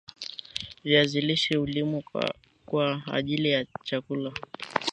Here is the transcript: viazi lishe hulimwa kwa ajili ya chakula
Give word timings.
viazi 0.83 1.21
lishe 1.21 1.55
hulimwa 1.55 2.03
kwa 2.65 3.07
ajili 3.07 3.49
ya 3.49 3.65
chakula 3.83 4.31